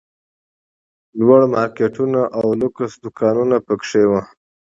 [1.19, 4.21] لوړ مارکېټونه او لوکس دوکانونه پکښې وو.